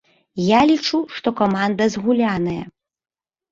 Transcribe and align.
Я 0.43 0.61
лічу, 0.71 1.01
што 1.17 1.35
каманда 1.43 1.89
згуляная. 1.99 2.59